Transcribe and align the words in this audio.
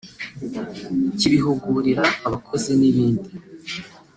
kibihugurira 1.17 2.03
abakozi 2.27 2.69
n’ibindi 2.79 3.29